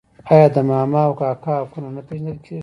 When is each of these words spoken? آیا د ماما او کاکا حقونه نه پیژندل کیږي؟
آیا 0.33 0.47
د 0.55 0.57
ماما 0.69 1.01
او 1.07 1.13
کاکا 1.19 1.53
حقونه 1.61 1.89
نه 1.95 2.01
پیژندل 2.07 2.37
کیږي؟ 2.45 2.59